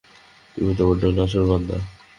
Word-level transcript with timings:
তুমি 0.55 0.71
তো 0.77 0.83
বড্ড 0.87 1.03
নাছোড়বান্দা। 1.17 1.77